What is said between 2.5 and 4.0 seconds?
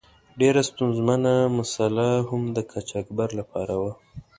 د قاچاقبر له پاره وه.